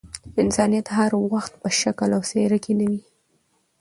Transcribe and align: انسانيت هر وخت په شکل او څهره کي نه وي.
انسانيت 0.43 0.87
هر 0.97 1.11
وخت 1.31 1.53
په 1.61 1.69
شکل 1.81 2.09
او 2.17 2.21
څهره 2.29 2.57
کي 2.63 2.73
نه 2.79 2.85
وي. 2.89 3.01